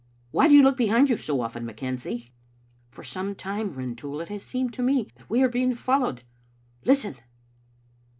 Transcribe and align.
Why 0.31 0.47
do 0.47 0.55
you 0.55 0.63
look 0.63 0.77
behind 0.77 1.11
you 1.11 1.17
so 1.17 1.41
often, 1.41 1.63
McKenzie?"" 1.63 2.31
For 2.89 3.03
some 3.03 3.35
time, 3.35 3.75
Rintoul, 3.75 4.19
it 4.21 4.29
has 4.29 4.41
seemed 4.41 4.73
to 4.73 4.81
me 4.81 5.07
that 5.13 5.29
we 5.29 5.43
are 5.43 5.47
being 5.47 5.75
followed. 5.75 6.23
Listen!" 6.83 7.17